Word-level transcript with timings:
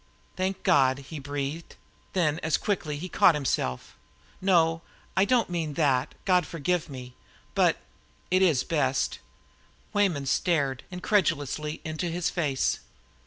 "Thank 0.35 0.63
God!" 0.63 0.97
he 1.13 1.19
breathed. 1.19 1.75
Then, 2.13 2.39
as 2.41 2.57
quickly, 2.57 2.97
he 2.97 3.07
caught 3.07 3.35
himself. 3.35 3.95
"No, 4.41 4.81
I 5.15 5.25
don't 5.25 5.47
mean 5.47 5.75
that. 5.75 6.15
God 6.25 6.43
forgive 6.47 6.89
me! 6.89 7.13
But 7.53 7.77
it 8.31 8.41
is 8.41 8.63
best." 8.63 9.19
Weyman 9.93 10.25
stared 10.25 10.81
incredulously 10.89 11.81
into 11.85 12.07
his 12.09 12.31
face. 12.31 12.79